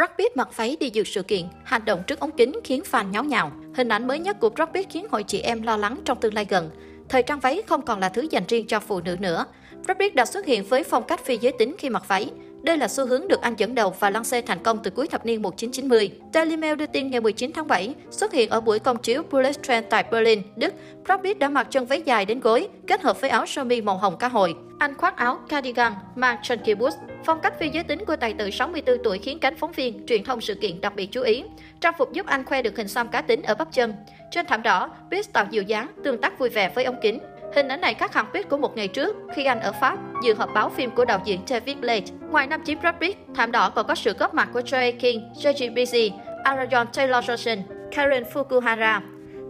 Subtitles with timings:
[0.00, 3.10] Brad Pitt mặc váy đi dự sự kiện, hành động trước ống kính khiến fan
[3.10, 3.52] nháo nhào.
[3.74, 6.34] Hình ảnh mới nhất của Brad Pitt khiến hội chị em lo lắng trong tương
[6.34, 6.70] lai gần.
[7.08, 9.44] Thời trang váy không còn là thứ dành riêng cho phụ nữ nữa.
[9.84, 12.30] Brad Pitt đã xuất hiện với phong cách phi giới tính khi mặc váy.
[12.62, 15.06] Đây là xu hướng được anh dẫn đầu và lan xe thành công từ cuối
[15.06, 16.10] thập niên 1990.
[16.34, 19.62] Daily Mail đưa tin ngày 19 tháng 7, xuất hiện ở buổi công chiếu Bullet
[19.62, 20.74] Train tại Berlin, Đức,
[21.04, 23.80] Brad Pitt đã mặc chân váy dài đến gối, kết hợp với áo sơ mi
[23.80, 24.54] màu hồng cá hồi.
[24.78, 26.96] Anh khoác áo cardigan, mang chunky boots.
[27.24, 30.24] Phong cách phi giới tính của tài tử 64 tuổi khiến cánh phóng viên, truyền
[30.24, 31.44] thông sự kiện đặc biệt chú ý.
[31.80, 33.94] Trang phục giúp anh khoe được hình xăm cá tính ở bắp chân.
[34.30, 37.18] Trên thảm đỏ, Pitt tạo dịu dáng, tương tác vui vẻ với ông kính.
[37.54, 40.34] Hình ảnh này khác hẳn Pitt của một ngày trước khi anh ở Pháp dự
[40.34, 42.12] họp báo phim của đạo diễn David Leitch.
[42.30, 45.20] Ngoài năm chính Brad Pitt, thảm đỏ còn có sự góp mặt của Trey King,
[45.34, 46.12] Gigi Busy,
[46.44, 49.00] Aaron Taylor Johnson, Karen Fukuhara,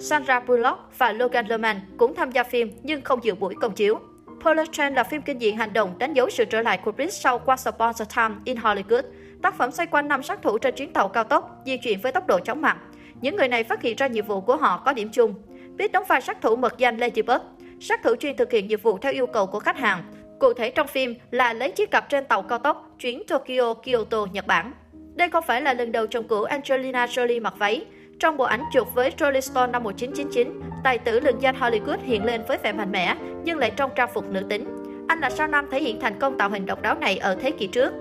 [0.00, 3.98] Sandra Bullock và Logan Lerman cũng tham gia phim nhưng không dự buổi công chiếu.
[4.44, 7.12] Bullet Train là phim kinh dị hành động đánh dấu sự trở lại của Pitt
[7.12, 9.02] sau Once Upon a Time in Hollywood.
[9.42, 12.12] Tác phẩm xoay quanh năm sát thủ trên chuyến tàu cao tốc di chuyển với
[12.12, 12.76] tốc độ chóng mặt.
[13.20, 15.34] Những người này phát hiện ra nhiệm vụ của họ có điểm chung.
[15.78, 17.38] Pitt đóng vai sát thủ mật danh Ladybug,
[17.80, 20.02] sát thủ chuyên thực hiện nhiệm vụ theo yêu cầu của khách hàng.
[20.40, 24.26] Cụ thể trong phim là lấy chiếc cặp trên tàu cao tốc chuyến Tokyo Kyoto
[24.32, 24.72] Nhật Bản.
[25.14, 27.84] Đây không phải là lần đầu chồng cũ Angelina Jolie mặc váy.
[28.20, 32.24] Trong bộ ảnh chụp với Rolling Stone năm 1999, tài tử lừng danh Hollywood hiện
[32.24, 34.66] lên với vẻ mạnh mẽ, nhưng lại trong trang phục nữ tính.
[35.08, 37.50] Anh là sao nam thể hiện thành công tạo hình độc đáo này ở thế
[37.50, 37.92] kỷ trước.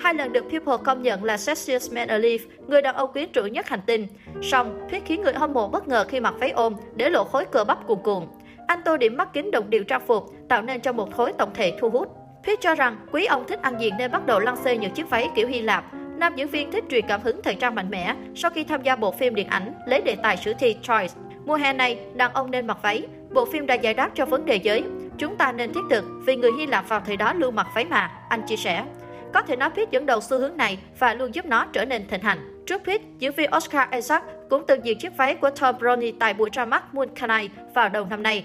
[0.00, 3.46] Hai lần được People công nhận là Sexiest Man Alive, người đàn ông quyến rũ
[3.46, 4.06] nhất hành tinh.
[4.42, 7.44] Song, Thuyết khiến người hâm mộ bất ngờ khi mặc váy ôm, để lộ khối
[7.44, 8.26] cơ bắp cuồn cuộn.
[8.66, 11.50] Anh tô điểm mắt kính đồng điệu trang phục, tạo nên cho một khối tổng
[11.54, 12.16] thể thu hút.
[12.44, 15.10] Pitt cho rằng quý ông thích ăn diện nên bắt đầu lăng xê những chiếc
[15.10, 15.84] váy kiểu Hy Lạp.
[16.22, 18.96] Nam diễn viên thích truyền cảm hứng thời trang mạnh mẽ sau khi tham gia
[18.96, 21.14] bộ phim điện ảnh lấy đề tài sử thi Choice.
[21.46, 23.02] Mùa hè này, đàn ông nên mặc váy.
[23.30, 24.82] Bộ phim đã giải đáp cho vấn đề giới.
[25.18, 27.84] Chúng ta nên thiết thực vì người Hy Lạp vào thời đó luôn mặc váy
[27.84, 28.84] mà, anh chia sẻ.
[29.32, 32.08] Có thể nói Pitt dẫn đầu xu hướng này và luôn giúp nó trở nên
[32.08, 32.62] thịnh hành.
[32.66, 36.34] Trước Pitt, diễn viên Oscar Isaac cũng từng diện chiếc váy của Tom Brownie tại
[36.34, 38.44] buổi ra mắt Moon Canai vào đầu năm nay.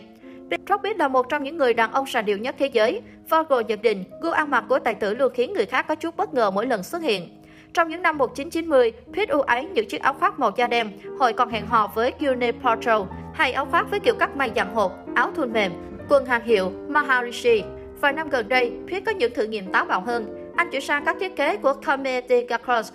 [0.50, 3.02] Brad Pitt là một trong những người đàn ông sành điệu nhất thế giới.
[3.30, 6.18] Vogue nhận định, gu ăn mặc của tài tử luôn khiến người khác có chút
[6.18, 7.37] bất ngờ mỗi lần xuất hiện.
[7.74, 11.34] Trong những năm 1990, Pitt ưu ái những chiếc áo khoác màu da đen, hồi
[11.34, 14.92] còn hẹn hò với Gwyneth Paltrow, hay áo khoác với kiểu cắt may dạng hộp,
[15.16, 15.72] áo thun mềm,
[16.10, 17.64] quần hàng hiệu Maharishi.
[18.02, 20.52] Vài năm gần đây, Pitt có những thử nghiệm táo bạo hơn.
[20.56, 22.94] Anh chuyển sang các thiết kế của Comedy Gacross,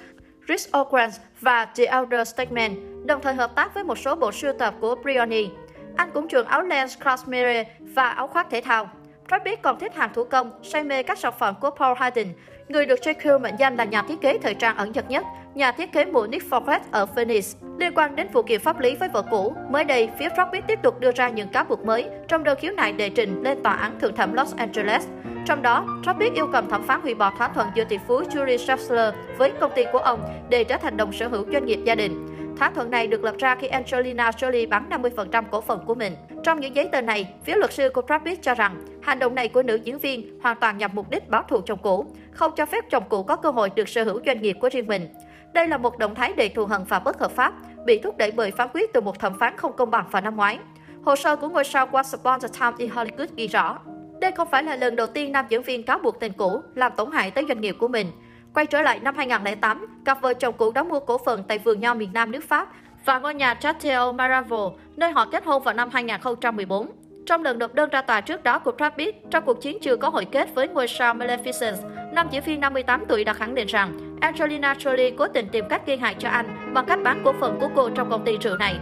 [0.49, 4.53] Rich Ograns và The Elder Statesman, đồng thời hợp tác với một số bộ sưu
[4.53, 5.49] tập của Brioni.
[5.97, 8.91] Anh cũng trường áo len cashmere và áo khoác thể thao.
[9.31, 12.27] Rabbit còn thích hàng thủ công, say mê các sản phẩm của Paul Hayden,
[12.69, 15.25] người được JQ mệnh danh là nhà thiết kế thời trang ẩn dật nhất,
[15.55, 17.49] nhà thiết kế mũ Nick Forget ở Venice.
[17.79, 20.79] Liên quan đến vụ kiện pháp lý với vợ cũ, mới đây, phía Rabbit tiếp
[20.83, 23.73] tục đưa ra những cáo buộc mới trong đơn khiếu nại đệ trình lên tòa
[23.73, 25.07] án thượng thẩm Los Angeles.
[25.47, 28.57] Trong đó, Rabbit yêu cầu thẩm phán hủy bỏ thỏa thuận giữa tỷ phú Julie
[28.57, 31.95] Schaffler với công ty của ông để trở thành đồng sở hữu doanh nghiệp gia
[31.95, 32.27] đình.
[32.57, 36.17] Thỏa thuận này được lập ra khi Angelina Jolie bán 50% cổ phần của mình.
[36.43, 39.35] Trong những giấy tờ này, phía luật sư của Brad Pitt cho rằng hành động
[39.35, 42.53] này của nữ diễn viên hoàn toàn nhằm mục đích báo thù chồng cũ, không
[42.57, 45.09] cho phép chồng cũ có cơ hội được sở hữu doanh nghiệp của riêng mình.
[45.53, 47.55] Đây là một động thái đầy thù hận và bất hợp pháp,
[47.87, 50.37] bị thúc đẩy bởi phán quyết từ một thẩm phán không công bằng vào năm
[50.37, 50.59] ngoái.
[51.05, 53.79] Hồ sơ của ngôi sao Once Upon a Time in Hollywood ghi rõ,
[54.21, 56.93] đây không phải là lần đầu tiên nam diễn viên cáo buộc tình cũ làm
[56.97, 58.07] tổn hại tới doanh nghiệp của mình.
[58.55, 61.81] Quay trở lại năm 2008, cặp vợ chồng cũ đã mua cổ phần tại vườn
[61.81, 62.69] nho miền Nam nước Pháp
[63.05, 64.61] và ngôi nhà Chateau Maraval,
[64.97, 66.89] nơi họ kết hôn vào năm 2014.
[67.27, 69.97] Trong lần nộp đơn ra tòa trước đó của Brad Pitt, trong cuộc chiến chưa
[69.97, 71.77] có hồi kết với ngôi sao Maleficent,
[72.13, 75.87] nam diễn viên 58 tuổi đã khẳng định rằng Angelina Jolie cố tình tìm cách
[75.87, 78.57] gây hại cho anh bằng cách bán cổ phần của cô trong công ty rượu
[78.57, 78.77] này.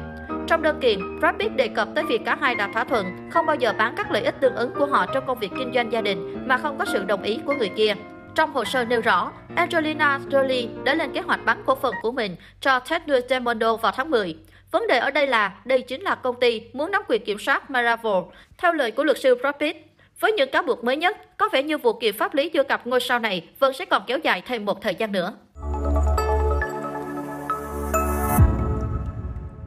[0.47, 3.47] Trong đơn kiện, Brad Pitt đề cập tới việc cả hai đã thỏa thuận không
[3.47, 5.93] bao giờ bán các lợi ích tương ứng của họ trong công việc kinh doanh
[5.93, 7.95] gia đình mà không có sự đồng ý của người kia.
[8.35, 12.13] Trong hồ sơ nêu rõ, Angelina Jolie đã lên kế hoạch bán cổ phần của
[12.13, 14.37] mình cho Ted Demondo vào tháng 10.
[14.71, 17.71] Vấn đề ở đây là đây chính là công ty muốn nắm quyền kiểm soát
[17.71, 18.23] Marvel,
[18.59, 19.79] theo lời của luật sư Brad Pitt.
[20.21, 22.87] Với những cáo buộc mới nhất, có vẻ như vụ kiện pháp lý giữa cặp
[22.87, 25.33] ngôi sao này vẫn sẽ còn kéo dài thêm một thời gian nữa.